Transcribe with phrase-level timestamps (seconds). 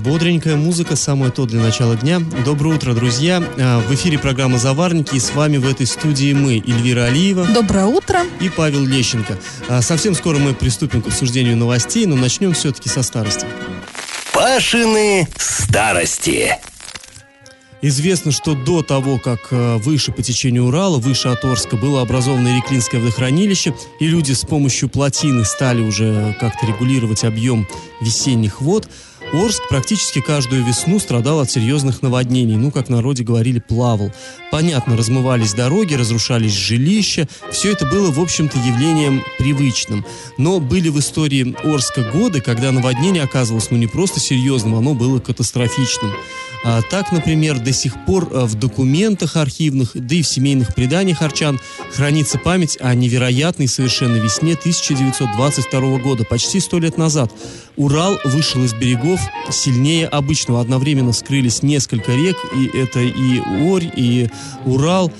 [0.00, 2.20] Бодренькая музыка, самое то для начала дня.
[2.44, 3.42] Доброе утро, друзья.
[3.58, 7.46] А, в эфире программа «Заварники» и с вами в этой студии мы, Эльвира Алиева.
[7.46, 8.20] Доброе утро.
[8.40, 9.38] И Павел Лещенко.
[9.68, 13.44] А, совсем скоро мы приступим к обсуждению новостей, но начнем все-таки со старости.
[14.32, 16.56] Пашины старости.
[17.82, 22.48] Известно, что до того, как э, выше по течению Урала, выше от Орска, было образовано
[22.48, 27.66] Иреклинское водохранилище, и люди с помощью плотины стали уже как-то регулировать объем
[28.02, 28.88] весенних вод,
[29.32, 34.12] Орск практически каждую весну страдал от серьезных наводнений, ну, как в народе говорили, плавал.
[34.50, 40.04] Понятно, размывались дороги, разрушались жилища, все это было, в общем-то, явлением привычным.
[40.36, 45.20] Но были в истории Орска годы, когда наводнение оказывалось, ну, не просто серьезным, оно было
[45.20, 46.12] катастрофичным.
[46.62, 51.22] А, так, например, до сих пор а, в документах архивных, да и в семейных преданиях
[51.22, 51.58] арчан
[51.92, 57.32] хранится память о невероятной совершенно весне 1922 года, почти сто лет назад.
[57.76, 60.60] Урал вышел из берегов сильнее обычного.
[60.60, 64.28] Одновременно скрылись несколько рек, и это и Орь, и
[64.66, 65.10] Урал.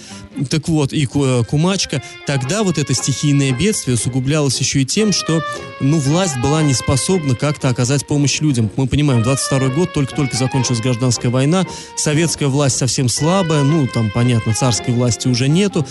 [0.48, 2.02] Так вот, и Кумачка.
[2.26, 5.42] Тогда вот это стихийное бедствие усугублялось еще и тем, что,
[5.80, 8.70] ну, власть была не способна как-то оказать помощь людям.
[8.76, 11.66] Мы понимаем, 22 год, только-только закончилась гражданская война,
[11.96, 15.86] советская власть совсем слабая, ну, там, понятно, царской власти уже нету,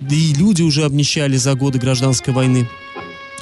[0.00, 2.68] да и люди уже обнищали за годы гражданской войны.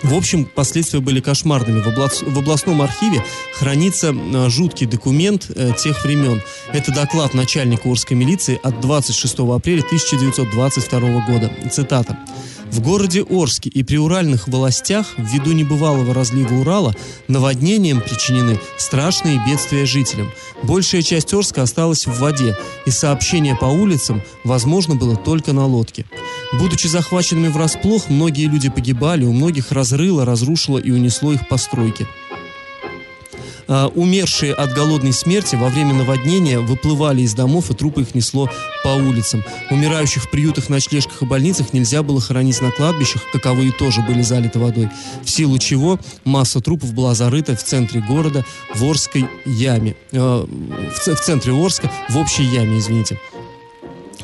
[0.02, 1.80] В общем, последствия были кошмарными.
[1.80, 6.40] В, област, в областном архиве хранится э, жуткий документ э, тех времен.
[6.72, 11.50] Это доклад начальника Орской милиции от 26 апреля 1922 года.
[11.70, 12.16] Цитата.
[12.70, 16.94] В городе Орске и приуральных властях ввиду небывалого разлива Урала
[17.26, 20.30] наводнением причинены страшные бедствия жителям.
[20.62, 26.04] Большая часть Орска осталась в воде, и сообщение по улицам возможно было только на лодке.
[26.52, 32.06] Будучи захваченными врасплох, многие люди погибали, у многих разрыло, разрушило и унесло их постройки.
[33.68, 38.48] А, умершие от голодной смерти во время наводнения выплывали из домов, и трупы их несло
[38.82, 39.44] по улицам.
[39.70, 44.58] Умирающих в приютах, ночлежках и больницах нельзя было хоронить на кладбищах, каковые тоже были залиты
[44.58, 44.88] водой,
[45.22, 49.96] в силу чего масса трупов была зарыта в центре города, в Орской яме.
[50.12, 53.18] Э, в центре Орска, в общей яме, извините.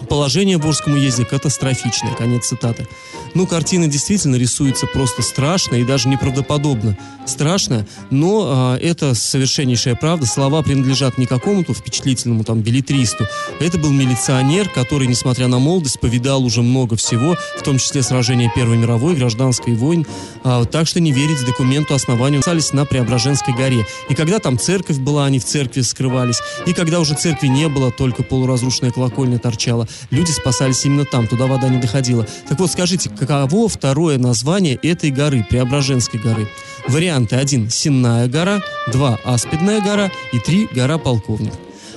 [0.08, 2.14] Положение в Орском уезде катастрофичное.
[2.14, 2.86] Конец цитаты.
[3.34, 10.26] Ну, картина действительно рисуется просто страшно и даже неправдоподобно страшно, но э, это совершеннейшая правда.
[10.26, 13.26] Слова принадлежат не какому-то впечатлительному там билетристу.
[13.60, 18.50] Это был милиционер, который, несмотря на молодость, повидал уже много всего, в том числе сражения
[18.54, 20.06] Первой мировой, гражданской войн.
[20.44, 23.86] Э, так что не верить документу основанию остались на Преображенской горе.
[24.08, 26.40] И когда там церковь была, они в церкви скрывались.
[26.66, 31.46] И когда уже церкви не было, только полуразрушенная колокольня торчала, люди спасались именно там, туда
[31.46, 32.26] вода не доходила.
[32.48, 36.48] Так вот, скажите, каково второе название этой горы, Преображенской горы?
[36.88, 37.70] Варианты 1.
[37.70, 38.60] Сенная гора,
[38.92, 39.18] 2.
[39.24, 40.68] Аспидная гора и 3.
[40.72, 41.52] Гора Полковник.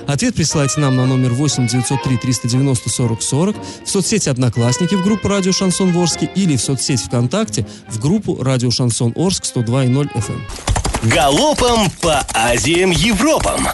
[0.08, 5.28] Ответ присылайте нам на номер 8 903 390 40 40 в соцсети «Одноклассники» в группу
[5.28, 11.10] «Радио Шансон Ворске» или в соцсеть ВКонтакте в группу «Радио Шансон Орск» 102.0 FM.
[11.12, 13.68] Галопом по Азиям Европам!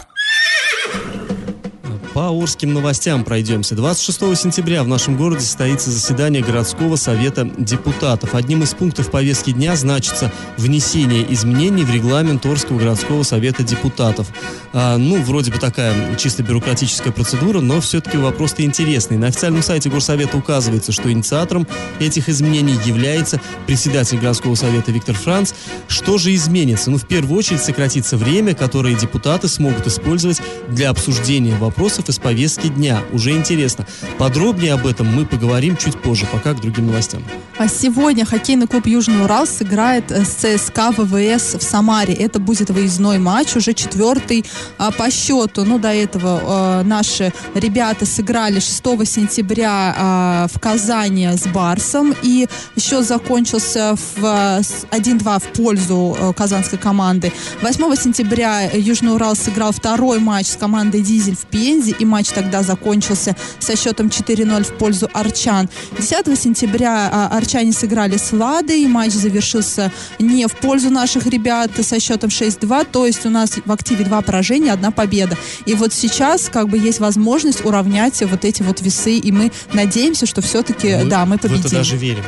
[2.15, 3.75] По Орским новостям пройдемся.
[3.75, 8.35] 26 сентября в нашем городе состоится заседание городского совета депутатов.
[8.35, 14.29] Одним из пунктов повестки дня значится внесение изменений в регламент Орского городского совета депутатов.
[14.71, 19.17] А, ну, вроде бы такая чисто бюрократическая процедура, но все-таки вопрос-то интересный.
[19.17, 21.67] На официальном сайте горсовета указывается, что инициатором
[21.99, 25.51] этих изменений является председатель городского совета Виктор Франц.
[25.89, 26.91] Что же изменится?
[26.91, 32.19] Ну, в первую очередь сократится время, которое депутаты смогут использовать для обсуждения вопросов пунктов из
[32.19, 33.01] повестки дня.
[33.13, 33.85] Уже интересно.
[34.17, 37.23] Подробнее об этом мы поговорим чуть позже, пока к другим новостям.
[37.57, 42.13] А сегодня хоккейный клуб Южный Урал сыграет э, с ЦСКА ВВС в Самаре.
[42.13, 44.45] Это будет выездной матч, уже четвертый
[44.77, 45.63] а, по счету.
[45.63, 52.13] Ну, до этого а, наши ребята сыграли 6 сентября а, в Казани с Барсом.
[52.23, 52.47] И
[52.77, 57.31] счет закончился в 1-2 в пользу а, казанской команды.
[57.61, 62.63] 8 сентября Южный Урал сыграл второй матч с командой «Дизель» в Пензе и матч тогда
[62.63, 65.69] закончился со счетом 4-0 в пользу арчан.
[65.97, 71.71] 10 сентября а, арчане сыграли с Ладой, и матч завершился не в пользу наших ребят
[71.81, 75.37] со счетом 6-2, то есть у нас в активе два поражения, одна победа.
[75.65, 80.25] И вот сейчас как бы есть возможность уравнять вот эти вот весы, и мы надеемся,
[80.25, 81.63] что все-таки, да, мы победим.
[81.63, 82.23] В это даже верим.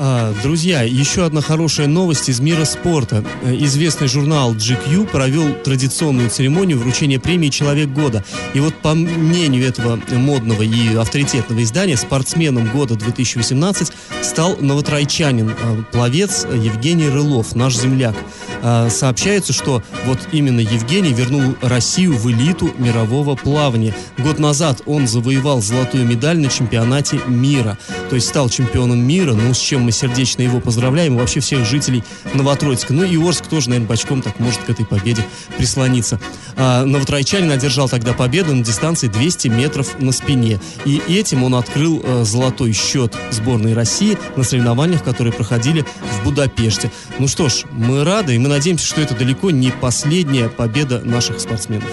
[0.00, 3.24] А, друзья, еще одна хорошая новость из мира спорта.
[3.42, 8.22] Э, известный журнал GQ провел традиционную церемонию вручения премии «Человек года».
[8.54, 13.92] И вот по мнению этого модного и авторитетного издания, спортсменом года 2018
[14.22, 18.14] стал новотрайчанин, э, пловец Евгений Рылов, наш земляк.
[18.62, 23.94] А, сообщается, что вот именно Евгений вернул Россию в элиту мирового плавания.
[24.18, 27.78] Год назад он завоевал золотую медаль на чемпионате мира.
[28.10, 31.64] То есть стал чемпионом мира, ну с чем мы сердечно его поздравляем, и вообще всех
[31.64, 32.04] жителей
[32.34, 32.92] Новотроицка.
[32.92, 35.24] Ну и Орск тоже, наверное, бочком так может к этой победе
[35.56, 36.20] прислониться.
[36.56, 40.60] А, Новотройчанин одержал тогда победу на дистанции 200 метров на спине.
[40.84, 46.90] И этим он открыл а, золотой счет сборной России на соревнованиях, которые проходили в Будапеште.
[47.18, 51.40] Ну что ж, мы рады, и мы надеемся, что это далеко не последняя победа наших
[51.40, 51.88] спортсменов.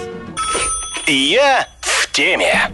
[1.06, 2.70] Я в теме.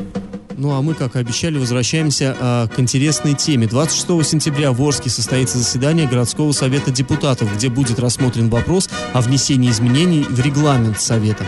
[0.63, 3.67] Ну а мы, как и обещали, возвращаемся э, к интересной теме.
[3.67, 9.71] 26 сентября в Орске состоится заседание городского совета депутатов, где будет рассмотрен вопрос о внесении
[9.71, 11.45] изменений в регламент совета.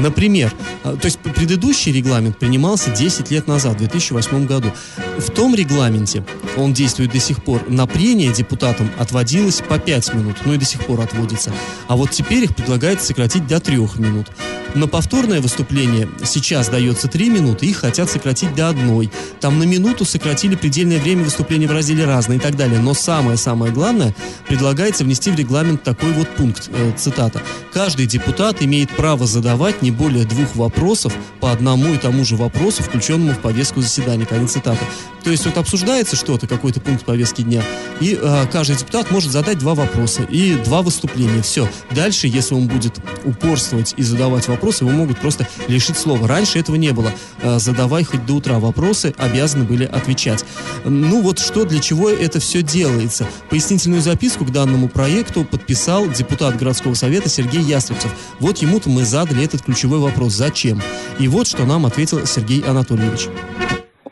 [0.00, 0.52] Например,
[0.84, 4.70] э, то есть предыдущий регламент принимался 10 лет назад, в 2008 году.
[5.16, 6.26] В том регламенте,
[6.58, 10.66] он действует до сих пор, на прения депутатам отводилось по 5 минут, ну и до
[10.66, 11.54] сих пор отводится.
[11.86, 14.26] А вот теперь их предлагается сократить до 3 минут.
[14.74, 19.08] На повторное выступление сейчас дается 3 минуты, их хотят сократить до одной.
[19.40, 22.80] Там на минуту сократили предельное время выступления в разделе «разное» и так далее.
[22.80, 24.14] Но самое-самое главное,
[24.48, 27.40] предлагается внести в регламент такой вот пункт, э, цитата.
[27.72, 32.82] «Каждый депутат имеет право задавать не более двух вопросов по одному и тому же вопросу,
[32.82, 34.26] включенному в повестку заседания».
[34.26, 34.84] Конец цитаты.
[35.24, 37.62] То есть вот обсуждается что-то, какой-то пункт повестки дня,
[38.00, 41.42] и э, каждый депутат может задать два вопроса и два выступления.
[41.42, 41.68] Все.
[41.90, 46.26] Дальше, если он будет упорствовать и задавать вопросы, его могут просто лишить слова.
[46.26, 47.12] Раньше этого не было.
[47.42, 50.44] Э, задавай хоть до утра вопросы, обязаны были отвечать.
[50.84, 53.26] Ну вот что, для чего это все делается?
[53.50, 58.10] Пояснительную записку к данному проекту подписал депутат городского совета Сергей Ястребцев.
[58.40, 60.32] Вот ему-то мы задали этот ключевой вопрос.
[60.32, 60.78] Зачем?
[61.20, 63.28] И вот что нам ответил Сергей Анатольевич.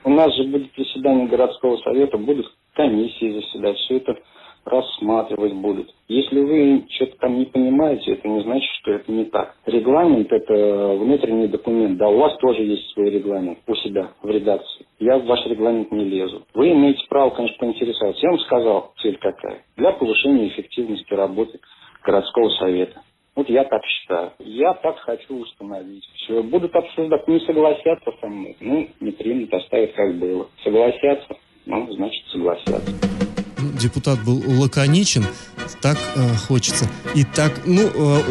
[0.05, 4.15] У нас же будет заседание городского совета, будут комиссии заседать, все это
[4.65, 5.93] рассматривать будут.
[6.09, 9.55] Если вы что-то там не понимаете, это не значит, что это не так.
[9.67, 11.99] Регламент– это внутренний документ.
[11.99, 14.86] Да, у вас тоже есть свой регламент у себя в редакции.
[15.07, 16.45] Я в ваш регламент не лезу.
[16.53, 18.21] Вы имеете право, конечно, поинтересоваться.
[18.23, 19.63] Я вам сказал, цель какая.
[19.77, 21.61] Для повышения эффективности работы
[22.03, 23.03] городского совета.
[23.37, 24.33] Вот я так считаю.
[24.41, 26.03] Я так хочу установить.
[26.17, 28.57] Все, будут обсуждать, не согласятся со мной.
[28.59, 30.49] Ну, не примут, оставят как было.
[30.65, 31.37] Согласятся,
[31.67, 33.17] ну, значит, согласятся
[33.77, 35.25] депутат был лаконичен,
[35.81, 36.89] так э, хочется.
[37.15, 38.23] И так, ну, э,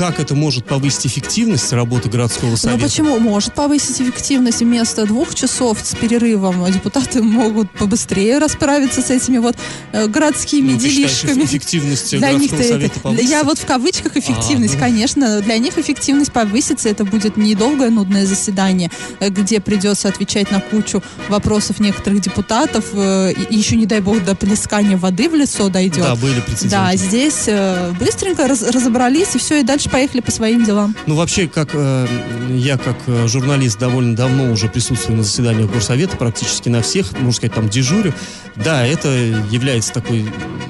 [0.00, 2.80] как это может повысить эффективность работы городского ну, совета?
[2.80, 3.18] Ну почему?
[3.18, 6.64] Может повысить эффективность вместо двух часов с перерывом.
[6.72, 9.56] Депутаты могут побыстрее расправиться с этими вот
[9.92, 11.44] э, городскими ну, делишками.
[11.44, 14.84] эффективность для них совета это, Я вот в кавычках эффективность, а, ну.
[14.84, 15.40] конечно.
[15.42, 16.88] Для них эффективность повысится.
[16.88, 22.86] Это будет недолгое нудное заседание, э, где придется отвечать на кучу вопросов некоторых депутатов.
[22.94, 26.04] Э, и еще, не дай бог, до плескания воды в лицо дойдет.
[26.04, 26.70] Да, были прецеденты.
[26.70, 30.94] Да, здесь э, быстренько раз, разобрались, и все, и дальше поехали по своим делам.
[31.06, 32.06] Ну, вообще, как э,
[32.50, 37.32] я, как э, журналист, довольно давно уже присутствую на заседаниях горсовета, практически на всех, можно
[37.32, 38.12] сказать, там дежурю.
[38.56, 40.26] Да, это является такой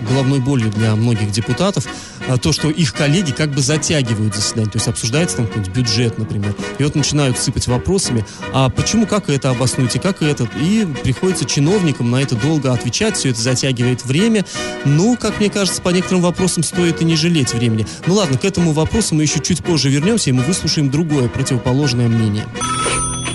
[0.09, 1.87] головной болью для многих депутатов,
[2.29, 6.19] а, то, что их коллеги как бы затягивают заседание, то есть обсуждается там какой-нибудь бюджет,
[6.19, 11.45] например, и вот начинают сыпать вопросами, а почему, как это обоснуете, как это, и приходится
[11.45, 14.45] чиновникам на это долго отвечать, все это затягивает время,
[14.85, 17.87] но, как мне кажется, по некоторым вопросам стоит и не жалеть времени.
[18.07, 22.09] Ну ладно, к этому вопросу мы еще чуть позже вернемся, и мы выслушаем другое, противоположное
[22.09, 22.47] мнение.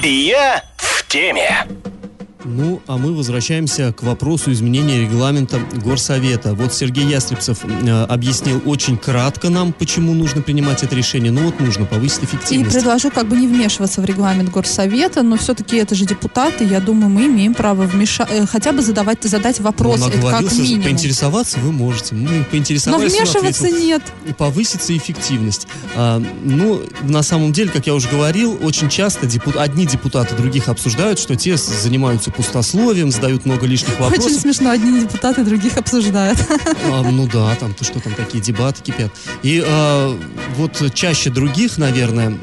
[0.01, 1.67] Я в теме.
[2.45, 6.53] Ну, а мы возвращаемся к вопросу изменения регламента Горсовета.
[6.53, 11.31] Вот Сергей Ястребцев э, объяснил очень кратко нам, почему нужно принимать это решение.
[11.31, 12.75] Ну вот нужно повысить эффективность.
[12.75, 16.79] И предложу как бы не вмешиваться в регламент Горсовета, но все-таки это же депутаты, я
[16.79, 20.83] думаю, мы имеем право вмешать, э, хотя бы задавать, задать вопрос, ну, это как минимум.
[20.83, 22.13] Поинтересоваться вы можете.
[22.13, 23.11] Мы поинтересовались.
[23.11, 24.03] Но вмешиваться ответил, нет.
[24.37, 25.67] Повысится эффективность.
[25.95, 29.55] А, ну, на самом деле, как я уже говорил, очень часто депут...
[29.57, 34.25] одни депутаты других обсуждают, что те занимаются пустословием, задают много лишних вопросов.
[34.25, 36.37] Очень смешно, одни депутаты других обсуждают.
[36.91, 39.11] А, ну да, там то что там такие дебаты кипят.
[39.43, 40.17] И а,
[40.55, 42.37] вот чаще других, наверное,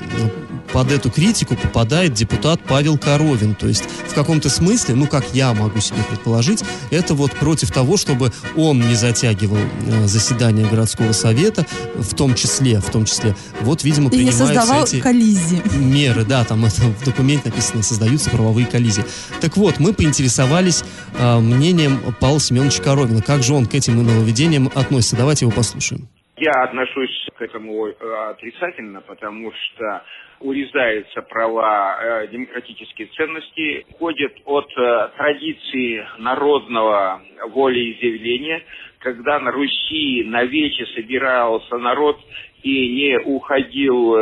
[0.73, 3.55] под эту критику попадает депутат Павел Коровин.
[3.55, 7.97] То есть в каком-то смысле, ну как я могу себе предположить, это вот против того,
[7.97, 13.85] чтобы он не затягивал э, заседание городского совета, в том числе, в том числе, вот,
[13.85, 15.63] видимо, И не принимаются создавал эти коллизии.
[15.77, 19.05] меры, да, там это в документе написано, создаются правовые коллизии.
[19.41, 20.85] Так вот, мы поинтересовались
[21.19, 23.23] э, мнением Павла Семеновича Коровина.
[23.23, 25.17] Как же он к этим нововведениям относится?
[25.17, 26.09] Давайте его послушаем.
[26.43, 27.93] Я отношусь к этому э,
[28.31, 30.03] отрицательно, потому что
[30.41, 38.61] урезаются права э, демократические ценности, уходят от э, традиции народного волеизъявления,
[38.99, 42.19] когда на Руси на вече собирался народ
[42.65, 44.17] и не уходил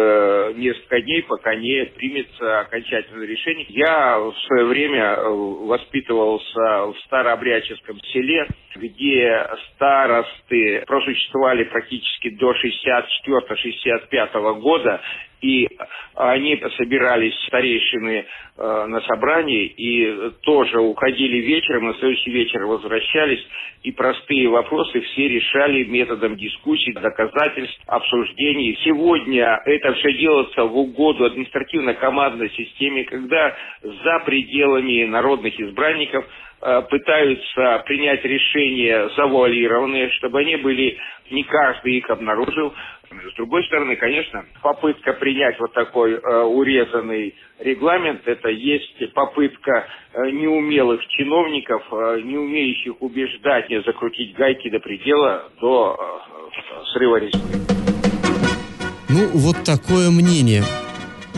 [0.57, 3.67] несколько дней, пока не примется окончательное решение.
[3.69, 8.47] Я в свое время воспитывался в старообрядческом селе,
[8.77, 15.01] где старосты просуществовали практически до 64-65 года,
[15.43, 15.69] и
[16.15, 18.27] они собирались старейшины
[18.59, 23.41] э, на собрании и тоже уходили вечером, на следующий вечер возвращались,
[23.83, 28.79] и простые вопросы все решали методом дискуссий, доказательств, обсуждений.
[28.85, 36.27] Сегодня это все делается в угоду административно-командной системе, когда за пределами народных избранников
[36.61, 40.99] пытаются принять решения завуалированные, чтобы они были,
[41.31, 42.75] не каждый их обнаружил,
[43.11, 50.31] с другой стороны, конечно, попытка принять вот такой э, урезанный регламент, это есть попытка э,
[50.31, 57.41] неумелых чиновников, э, не умеющих убеждать, не закрутить гайки до предела, до э, срыва резьбы.
[59.09, 60.63] Ну, вот такое мнение.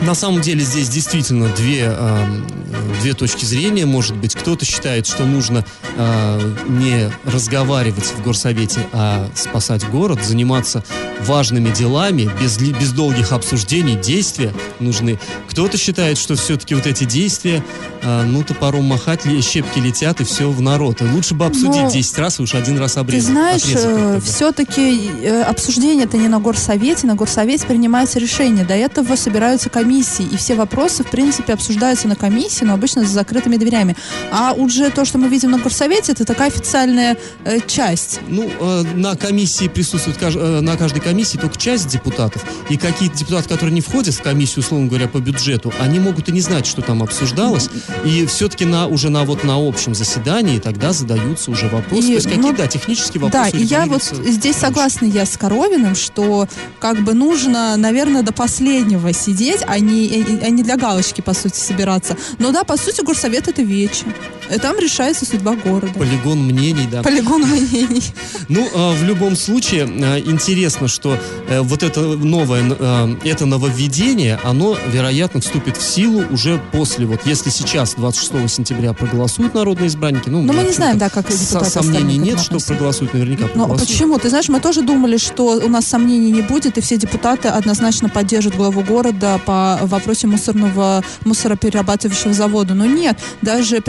[0.05, 4.33] На самом деле здесь действительно две, э, две точки зрения, может быть.
[4.33, 5.65] Кто-то считает, что нужно
[5.97, 10.85] э, не разговаривать в горсовете, а спасать город, заниматься
[11.19, 15.19] важными делами, без, без долгих обсуждений, действия нужны.
[15.49, 17.61] Кто-то считает, что все-таки вот эти действия,
[18.01, 21.01] э, ну, топором махать, щепки летят, и все в народ.
[21.01, 23.27] И лучше бы обсудить Но 10 раз и уж один раз обрезать.
[23.27, 24.21] Ты знаешь, отрезать как бы.
[24.21, 28.63] все-таки обсуждение это не на горсовете, на горсовете принимается решение.
[28.63, 33.07] До этого собираются комиссии, и все вопросы, в принципе, обсуждаются на комиссии, но обычно за
[33.07, 33.95] закрытыми дверями.
[34.31, 38.19] А уже то, что мы видим на горсовете, это такая официальная э, часть.
[38.27, 42.43] Ну, э, на комиссии присутствует, э, на каждой комиссии только часть депутатов.
[42.69, 46.31] И какие-то депутаты, которые не входят в комиссию, условно говоря, по бюджету, они могут и
[46.31, 47.69] не знать, что там обсуждалось.
[48.05, 52.03] И все-таки на, уже на, вот, на общем заседании тогда задаются уже вопросы.
[52.03, 53.57] И, То есть какие-то, ну, да, технические Да, вопросы.
[53.57, 56.47] и я вот регулируются здесь согласна я с Коровиным, что
[56.79, 61.57] как бы нужно, наверное, до последнего сидеть, а не, а не для галочки, по сути,
[61.57, 62.17] собираться.
[62.39, 64.05] Но да, по сути, горсовет это вече.
[64.61, 65.93] Там решается судьба города.
[65.97, 67.01] Полигон мнений, да.
[67.03, 68.03] Полигон мнений.
[68.49, 71.17] Ну, э, в любом случае, э, интересно, что
[71.47, 77.21] э, вот это новое, э, это нововведение, оно, вероятно, вступит в силу уже после, вот,
[77.25, 81.29] если сейчас, 26 сентября, проголосуют народные избранники, ну, Но мы в не знаем, да, как
[81.29, 83.89] депутаты Сомнений нет, что проголосуют, наверняка Ну, а проголосуют.
[83.89, 84.19] почему?
[84.19, 88.09] Ты знаешь, мы тоже думали, что у нас сомнений не будет, и все депутаты однозначно
[88.09, 92.73] поддержат главу города по вопросе мусорного, мусороперерабатывающего завода.
[92.73, 93.81] Но нет, даже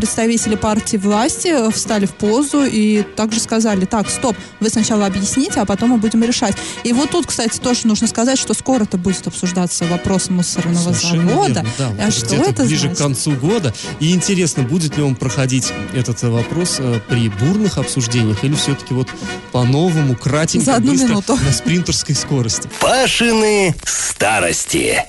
[0.56, 5.64] представители партии власти встали в позу и также сказали, так, стоп, вы сначала объясните, а
[5.64, 6.56] потом мы будем решать.
[6.84, 11.48] И вот тут, кстати, тоже нужно сказать, что скоро-то будет обсуждаться вопрос мусорного Совершенно завода.
[11.54, 11.86] верно, да.
[12.00, 12.96] А Вот что это ближе значит?
[12.96, 13.74] к концу года.
[14.00, 18.94] И интересно, будет ли он проходить этот э, вопрос э, при бурных обсуждениях или все-таки
[18.94, 19.08] вот
[19.52, 21.36] по-новому, кратенько, За одну быстро, минуту.
[21.36, 22.68] на спринтерской скорости.
[22.80, 25.02] Пашины старости.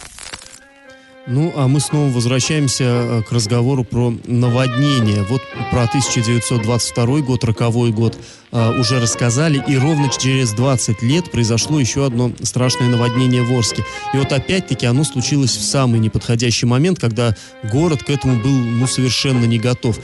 [1.27, 5.24] Ну, а мы снова возвращаемся э, к разговору про наводнение.
[5.24, 5.41] Вот
[5.72, 8.15] про 1922 год, роковой год,
[8.56, 13.84] э, уже рассказали, и ровно через 20 лет произошло еще одно страшное наводнение в Орске.
[14.14, 18.88] И вот опять-таки оно случилось в самый неподходящий момент, когда город к этому был, ну,
[18.88, 20.00] совершенно не готов.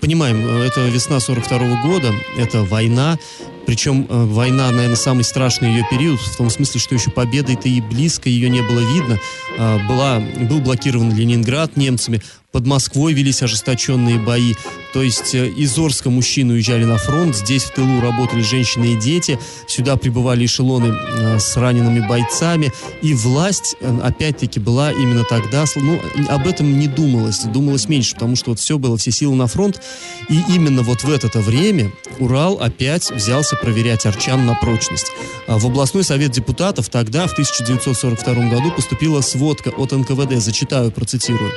[0.00, 3.18] Понимаем, э, это весна 42 года, это война,
[3.66, 7.80] причем э, война, наверное, самый страшный ее период, в том смысле, что еще победы-то и
[7.80, 9.20] близко ее не было видно.
[9.58, 12.20] А, Была, был блокирован Ленинград немцами,
[12.52, 14.54] под Москвой велись ожесточенные бои.
[14.92, 18.96] То есть э, из Орска мужчины уезжали на фронт, здесь в тылу работали женщины и
[18.96, 19.38] дети,
[19.68, 22.72] сюда прибывали эшелоны э, с ранеными бойцами.
[23.02, 28.34] И власть, э, опять-таки, была именно тогда, ну, об этом не думалось, думалось меньше, потому
[28.34, 29.80] что вот все было, все силы на фронт.
[30.28, 35.12] И именно вот в это время Урал опять взялся проверять арчан на прочность.
[35.46, 40.34] А В областной совет депутатов тогда, в 1942 году, поступила сводка от НКВД.
[40.36, 41.52] Зачитаю, процитирую.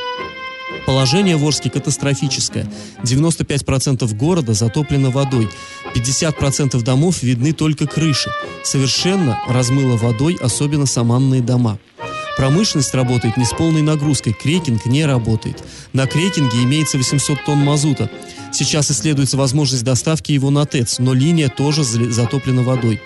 [0.85, 2.67] Положение в Орске катастрофическое.
[3.03, 5.49] 95% города затоплено водой.
[5.95, 8.29] 50% домов видны только крыши.
[8.63, 11.79] Совершенно размыло водой, особенно саманные дома.
[12.35, 15.63] Промышленность работает не с полной нагрузкой, крекинг не работает.
[15.93, 18.09] На крекинге имеется 800 тонн мазута.
[18.51, 22.99] Сейчас исследуется возможность доставки его на ТЭЦ, но линия тоже затоплена водой.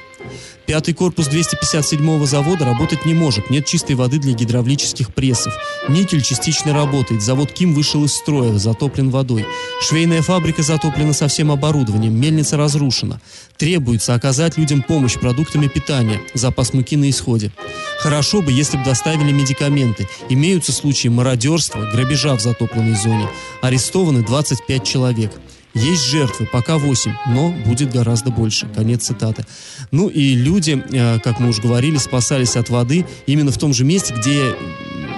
[0.67, 5.53] Пятый корпус 257-го завода работать не может, нет чистой воды для гидравлических прессов.
[5.87, 9.45] Никель частично работает, завод Ким вышел из строя, затоплен водой.
[9.81, 13.21] Швейная фабрика затоплена со всем оборудованием, мельница разрушена.
[13.55, 17.53] Требуется оказать людям помощь продуктами питания, запас муки на исходе.
[17.99, 20.09] Хорошо бы, если бы доставили медикаменты.
[20.27, 23.29] Имеются случаи мародерства, грабежа в затопленной зоне.
[23.61, 25.31] Арестованы 25 человек.
[25.77, 28.67] Есть жертвы, пока 8, но будет гораздо больше.
[28.75, 29.45] Конец цитаты.
[29.91, 33.83] Ну и люди, э, как мы уже говорили, спасались от воды именно в том же
[33.83, 34.55] месте, где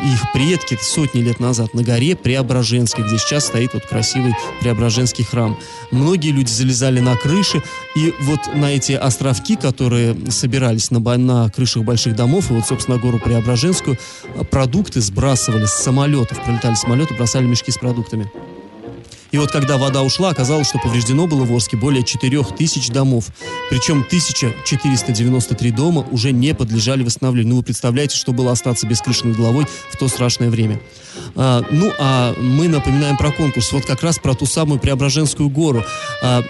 [0.04, 5.58] их предки сотни лет назад на горе Преображенской, где сейчас стоит вот красивый Преображенский храм.
[5.92, 7.63] Многие люди залезали на крыши,
[7.96, 12.98] и вот на эти островки, которые собирались на, на крышах больших домов, и вот, собственно,
[12.98, 13.98] гору Преображенскую,
[14.51, 18.30] продукты сбрасывали с самолетов, пролетали самолеты, бросали мешки с продуктами.
[19.32, 23.26] И вот когда вода ушла, оказалось, что повреждено было в Орске более 4000 домов.
[23.70, 27.52] Причем 1493 дома уже не подлежали восстановлению.
[27.52, 30.80] Ну, вы представляете, что было остаться без крыши над головой в то страшное время.
[31.36, 33.72] А, ну, а мы напоминаем про конкурс.
[33.72, 35.84] Вот как раз про ту самую Преображенскую гору.
[36.24, 36.44] А,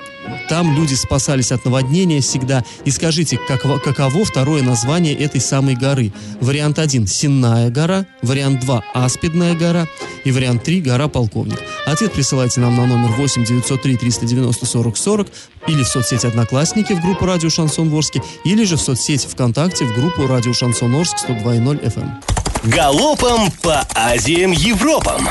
[0.48, 2.64] там люди спасались от наводнения всегда.
[2.86, 6.12] И скажите, как, каково второе название этой самой горы?
[6.42, 9.88] Вариант 1– Сенная гора, вариант 2– Аспидная гора
[10.24, 11.60] и вариант 3– гора Полковник.
[11.86, 15.28] Ответ присылайте нам на номер 8 903 390 40 40
[15.68, 19.94] или в соцсети Одноклассники в группу Радио Шансон Ворске, или же в соцсети ВКонтакте в
[19.96, 22.10] группу Радио Шансон Орск 102.0 FM.
[22.64, 25.30] Галопом по Азиям Европам!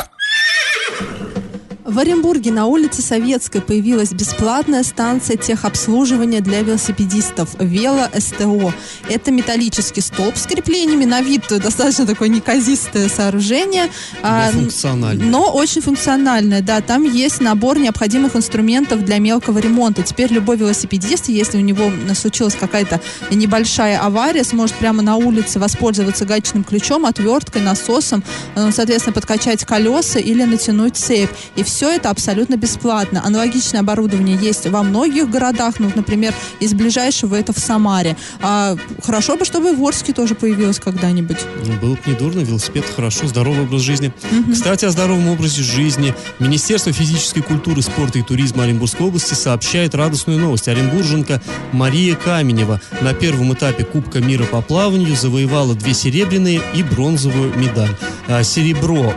[1.88, 8.74] В Оренбурге на улице Советской появилась бесплатная станция техобслуживания для велосипедистов «Вело СТО».
[9.08, 13.88] Это металлический столб с креплениями, на вид достаточно такое неказистое сооружение.
[14.22, 15.24] А, функциональное.
[15.24, 16.82] Но очень функциональное, да.
[16.82, 20.02] Там есть набор необходимых инструментов для мелкого ремонта.
[20.02, 26.26] Теперь любой велосипедист, если у него случилась какая-то небольшая авария, сможет прямо на улице воспользоваться
[26.26, 28.22] гаечным ключом, отверткой, насосом,
[28.56, 31.30] э, соответственно, подкачать колеса или натянуть цепь.
[31.56, 33.22] И все все это абсолютно бесплатно.
[33.24, 38.16] Аналогичное оборудование есть во многих городах, ну, например, из ближайшего это в Самаре.
[38.40, 41.36] А хорошо бы, чтобы в Орске тоже появилось когда-нибудь.
[41.64, 44.12] Ну, было бы недурно, велосипед хорошо, здоровый образ жизни.
[44.28, 44.54] Угу.
[44.54, 46.16] Кстати, о здоровом образе жизни.
[46.40, 50.66] Министерство физической культуры, спорта и туризма Оренбургской области сообщает радостную новость.
[50.66, 57.56] Оренбурженка Мария Каменева на первом этапе Кубка мира по плаванию завоевала две серебряные и бронзовую
[57.56, 57.94] медаль.
[58.26, 59.14] А, серебро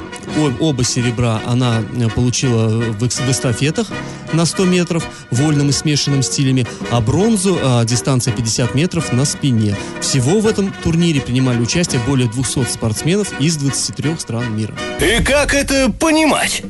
[0.60, 3.88] оба серебра она э, получила в, эстафетах
[4.34, 9.76] на 100 метров вольным и смешанным стилями, а бронзу а, дистанция 50 метров на спине.
[10.00, 14.76] Всего в этом турнире принимали участие более 200 спортсменов из 23 стран мира.
[15.00, 16.64] И как это понимать?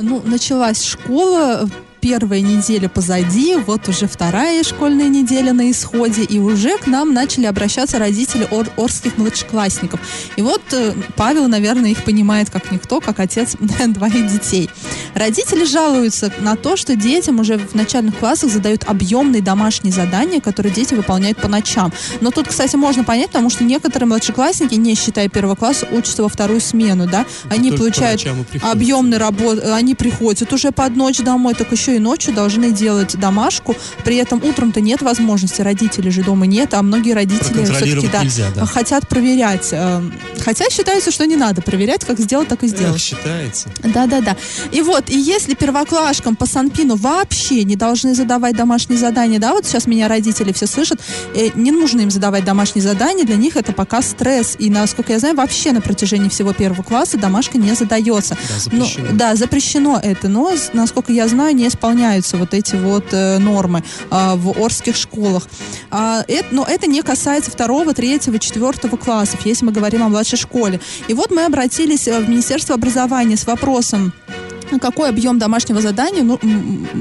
[0.00, 1.68] Ну, началась школа,
[2.04, 7.46] первая неделя позади, вот уже вторая школьная неделя на исходе, и уже к нам начали
[7.46, 10.00] обращаться родители ор орских младшеклассников.
[10.36, 13.56] И вот э, Павел, наверное, их понимает как никто, как отец
[13.88, 14.68] двоих детей.
[15.14, 20.74] Родители жалуются на то, что детям уже в начальных классах задают объемные домашние задания, которые
[20.74, 21.90] дети выполняют по ночам.
[22.20, 26.28] Но тут, кстати, можно понять, потому что некоторые младшеклассники, не считая первого класса, учатся во
[26.28, 28.26] вторую смену, да, они Только получают
[28.60, 33.74] объемные работы, они приходят уже под ночь домой, так еще и ночью должны делать домашку.
[34.04, 38.50] При этом утром-то нет возможности, родителей же дома нет, а многие родители все-таки да, нельзя,
[38.54, 38.66] да.
[38.66, 39.68] хотят проверять.
[39.72, 40.02] Э,
[40.40, 42.96] хотя считается, что не надо проверять, как сделать, так и сделать.
[42.96, 43.68] Эх, считается.
[43.82, 44.36] Да-да-да.
[44.72, 49.66] И вот, и если первоклашкам по Санпину вообще не должны задавать домашние задания, да, вот
[49.66, 51.00] сейчас меня родители все слышат,
[51.34, 54.56] э, не нужно им задавать домашние задания, для них это пока стресс.
[54.58, 58.36] И, насколько я знаю, вообще на протяжении всего первого класса домашка не задается.
[58.48, 59.06] Да, запрещено.
[59.10, 63.82] Ну, да, запрещено это, но, насколько я знаю, не исполняются вот эти вот э, нормы
[64.10, 65.46] э, в Орских школах.
[65.90, 70.80] А, но это не касается второго, третьего, четвертого классов, если мы говорим о младшей школе.
[71.08, 74.14] И вот мы обратились э, в Министерство образования с вопросом,
[74.78, 76.38] какой объем домашнего задания ну,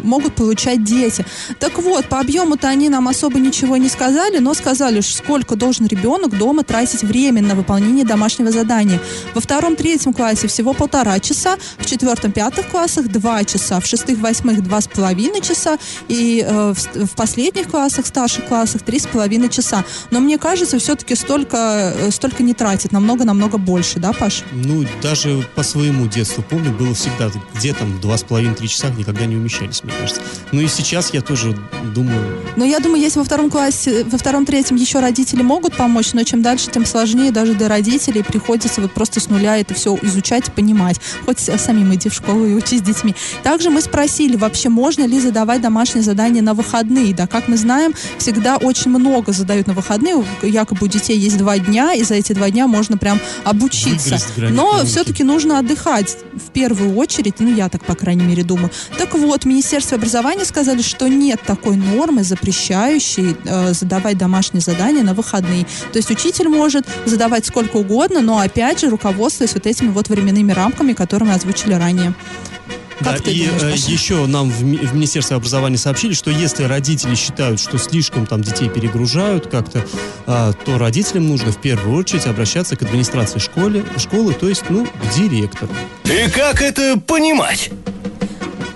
[0.04, 1.26] могут получать дети.
[1.60, 6.38] Так вот, по объему-то они нам особо ничего не сказали, но сказали, сколько должен ребенок
[6.38, 9.00] дома тратить время на выполнение домашнего задания.
[9.34, 14.88] Во втором-третьем классе всего полтора часа, в четвертом-пятых классах два часа, в шестых-восьмых два с
[14.88, 19.84] половиной часа и э, в, в последних классах, старших классах три с половиной часа.
[20.12, 24.44] Но мне кажется, все-таки столько, э, столько не тратит, намного-намного больше, да, Паш?
[24.52, 27.30] Ну, даже по своему детству помню, было всегда
[27.64, 30.22] где там два с половиной, три часа никогда не умещались, мне кажется.
[30.52, 31.58] Ну и сейчас я тоже
[31.96, 32.38] думаю...
[32.58, 36.42] Но я думаю, если во втором классе, во втором-третьем еще родители могут помочь, но чем
[36.42, 40.52] дальше, тем сложнее даже для родителей приходится вот просто с нуля это все изучать и
[40.52, 41.00] понимать.
[41.26, 43.16] Хоть самим иди в школу и учись с детьми.
[43.44, 47.16] Также мы спросили, вообще можно ли задавать домашние задания на выходные.
[47.16, 50.22] Да, как мы знаем, всегда очень много задают на выходные.
[50.42, 54.18] Якобы у детей есть два дня, и за эти два дня можно прям обучиться.
[54.38, 58.70] Но все-таки нужно отдыхать в первую очередь, ну я так, по крайней мере, думаю.
[58.98, 65.14] Так вот, Министерство образования сказали, что нет такой нормы, запрещающей э, задавать домашние задания на
[65.14, 65.66] выходные.
[65.92, 70.52] То есть учитель может задавать сколько угодно, но опять же руководствуясь вот этими вот временными
[70.52, 72.14] рамками, которые мы озвучили ранее.
[73.04, 77.60] Да, и думаешь, э, еще нам в, в Министерстве образования сообщили, что если родители считают,
[77.60, 79.86] что слишком там детей перегружают как-то,
[80.28, 84.86] э, то родителям нужно в первую очередь обращаться к администрации школы, школы, то есть, ну,
[84.86, 85.74] к директору.
[86.06, 87.70] И как это понимать?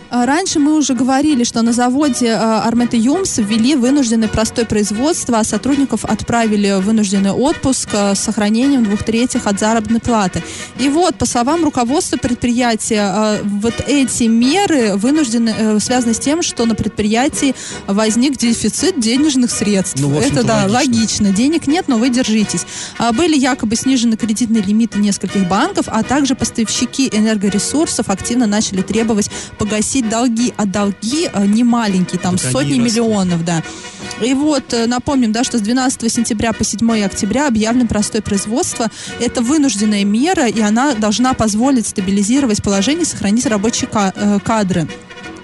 [0.10, 5.40] А, раньше мы уже говорили, что на заводе а, Армета Юмс ввели вынужденное простое производство,
[5.40, 10.42] а сотрудников отправили в вынужденный отпуск а, с сохранением двух третьих от заработной платы.
[10.80, 16.66] И вот, по словам руководства предприятия, вот эти меры вынуждены, э, связаны с тем, что
[16.66, 17.56] на предприятии
[17.88, 20.00] возник дефицит денежных средств.
[20.00, 20.78] Ну, Это, да, логично.
[20.78, 21.32] логично.
[21.32, 22.66] Денег нет, но вы держитесь.
[23.14, 29.97] Были якобы снижены кредитные лимиты нескольких банков, а также поставщики энергоресурсов активно начали требовать погасить
[29.98, 33.64] погасить долги, а долги э, не маленькие, там так сотни миллионов, да.
[34.22, 38.88] И вот э, напомним, да, что с 12 сентября по 7 октября объявлено простое производство.
[39.20, 44.88] Это вынужденная мера, и она должна позволить стабилизировать положение, сохранить рабочие э, кадры.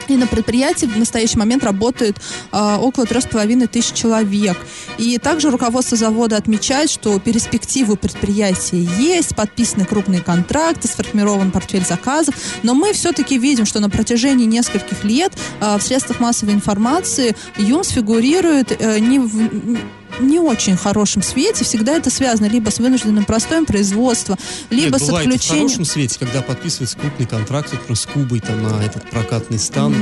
[0.07, 2.17] И на предприятии в настоящий момент работает
[2.51, 4.57] э, около трех с половиной тысяч человек.
[4.97, 12.35] И также руководство завода отмечает, что перспективы предприятия есть, подписаны крупные контракты, сформирован портфель заказов,
[12.63, 17.89] но мы все-таки видим, что на протяжении нескольких лет э, в средствах массовой информации ЮМС
[17.89, 19.77] фигурирует э, не в
[20.19, 21.63] не очень хорошем свете.
[21.63, 24.37] Всегда это связано либо с вынужденным простоем производства,
[24.69, 25.39] либо Нет, с отключением...
[25.39, 29.93] в хорошем свете, когда подписывается крупный контракт, например, с Кубой там, на этот прокатный стан.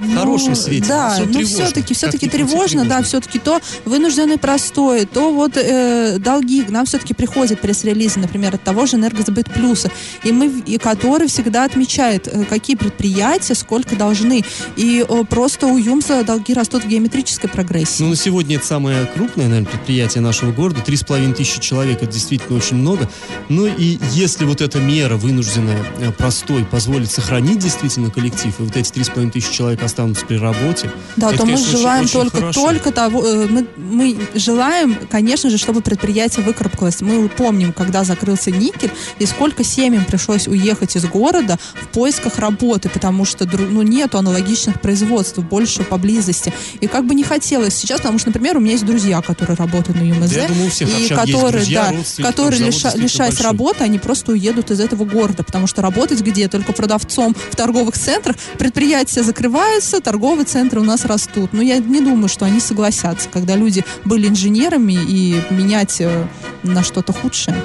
[0.00, 0.86] Ну, в хорошем свете.
[0.88, 6.18] Да, все но все-таки, все-таки тревожно, тревожно, да, все-таки то вынужденный простой, то вот э,
[6.18, 6.64] долги.
[6.68, 9.90] Нам все-таки приходят пресс-релизы, например, от того же энергосбыт плюса,
[10.24, 14.44] и мы, и который всегда отмечает, э, какие предприятия сколько должны.
[14.76, 18.02] И э, просто у ЮМСа долги растут в геометрической прогрессии.
[18.02, 20.80] Ну, на сегодня это самое крупное наверное, предприятие нашего города.
[20.80, 23.08] Три с половиной тысячи человек, это действительно очень много.
[23.48, 28.76] Ну и если вот эта мера вынужденная, э, простой, позволит сохранить действительно коллектив, и вот
[28.76, 32.04] эти три с половиной тысячи человек останутся при работе, да, это, то конечно, мы желаем
[32.04, 37.00] очень, только, очень только того, э, мы, мы желаем, конечно же, чтобы предприятие выкарабкалось.
[37.00, 42.88] Мы помним, когда закрылся никель, и сколько семьям пришлось уехать из города в поисках работы,
[42.88, 46.52] потому что ну, нету аналогичных производств больше поблизости.
[46.80, 49.56] И как бы не хотелось сейчас, потому что, например, у меня есть друзья, которые которые
[49.56, 54.32] работают на ЮМЗ, да, думаю, и которые, друзья, да, которые лиша, лишаясь работы, они просто
[54.32, 56.48] уедут из этого города, потому что работать где?
[56.48, 58.36] Только продавцом в торговых центрах.
[58.58, 61.52] Предприятия закрываются, торговые центры у нас растут.
[61.52, 66.26] Но я не думаю, что они согласятся, когда люди были инженерами и менять э,
[66.62, 67.56] на что-то худшее.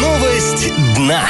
[0.00, 1.26] Новость дна.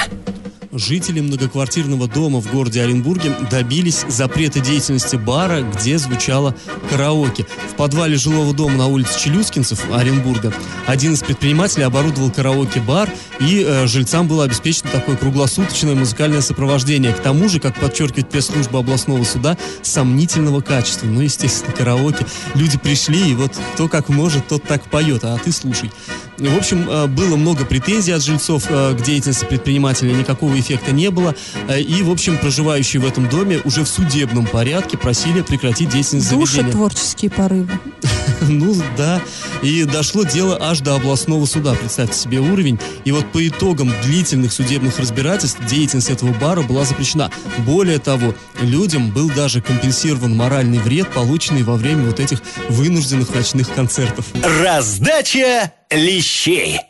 [0.74, 6.56] Жители многоквартирного дома в городе Оренбурге добились запрета деятельности бара, где звучало
[6.88, 7.46] караоке.
[7.70, 10.50] В подвале жилого дома на улице Челюскинцев Оренбурга
[10.86, 17.12] один из предпринимателей оборудовал караоке-бар, и э, жильцам было обеспечено такое круглосуточное музыкальное сопровождение.
[17.12, 21.06] К тому же, как подчеркивает пресс-служба областного суда, сомнительного качества.
[21.06, 22.24] Ну, естественно, караоке.
[22.54, 25.90] Люди пришли, и вот кто как может, тот так поет, а ты слушай.
[26.48, 31.10] В общем, э, было много претензий от жильцов э, к деятельности предпринимателя, никакого эффекта не
[31.10, 31.36] было.
[31.68, 36.30] Э, и, в общем, проживающие в этом доме уже в судебном порядке просили прекратить деятельность
[36.30, 36.72] Душа заведения.
[36.72, 37.70] творческие порывы.
[38.48, 39.22] Ну, да.
[39.62, 41.74] И дошло дело аж до областного суда.
[41.74, 42.76] Представьте себе уровень.
[43.04, 47.30] И вот по итогам длительных судебных разбирательств деятельность этого бара была запрещена.
[47.58, 53.72] Более того, людям был даже компенсирован моральный вред, полученный во время вот этих вынужденных ночных
[53.72, 54.26] концертов.
[54.42, 56.80] Раздача лещей.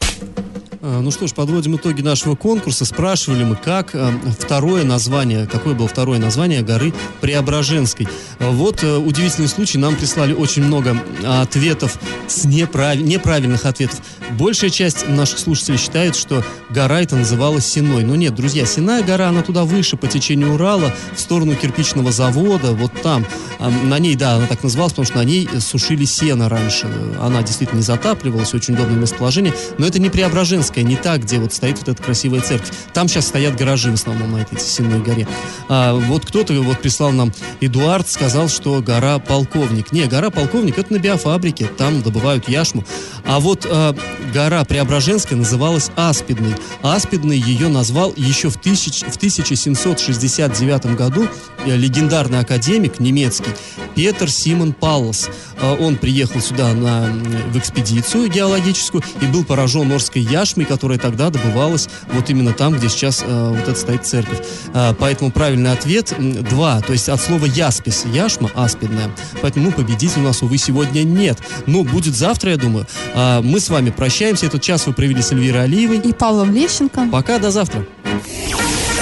[0.84, 2.84] А, ну что ж, подводим итоги нашего конкурса.
[2.84, 8.08] Спрашивали мы, как э, второе название, какое было второе название горы Преображенской.
[8.40, 9.78] Вот э, удивительный случай.
[9.78, 12.96] Нам прислали очень много ответов с неправ...
[12.96, 14.00] неправильных ответов.
[14.32, 18.02] Большая часть наших слушателей считает, что гора это называлась Синой.
[18.02, 22.72] Но нет, друзья, Синая гора, она туда выше, по течению Урала, в сторону кирпичного завода,
[22.72, 23.24] вот там.
[23.60, 26.88] А, на ней, да, она так называлась, потому что на ней сушили сено раньше.
[27.20, 29.54] Она действительно не затапливалась, очень удобное местоположение.
[29.78, 32.70] Но это не Преображенская Преображенская, не та, где вот стоит вот эта красивая церковь.
[32.92, 35.26] Там сейчас стоят гаражи в основном на этой Сенной горе.
[35.68, 39.92] А, вот кто-то вот прислал нам, Эдуард сказал, что гора Полковник.
[39.92, 42.84] Не, гора Полковник это на биофабрике, там добывают яшму.
[43.24, 43.94] А вот а,
[44.32, 46.54] гора Преображенская называлась Аспидной.
[46.82, 51.28] Аспидной ее назвал еще в, тысяч, в 1769 году
[51.64, 53.50] э, легендарный академик немецкий
[53.94, 55.28] Петр Симон Паллас.
[55.60, 57.06] А, он приехал сюда на,
[57.52, 62.88] в экспедицию геологическую и был поражен Орской яшмой, которая тогда добывалась вот именно там, где
[62.88, 64.38] сейчас э, вот эта стоит церковь.
[64.74, 69.10] Э, поэтому правильный ответ два, то есть от слова яспис, яшма, аспидная.
[69.40, 71.38] Поэтому ну, победитель у нас, увы, сегодня нет.
[71.66, 72.86] Но будет завтра, я думаю.
[73.14, 74.46] Э, мы с вами прощаемся.
[74.46, 75.98] Этот час вы провели с Эльвирой Алиевой.
[75.98, 77.08] И Павлом Лещенко.
[77.10, 77.84] Пока, до завтра.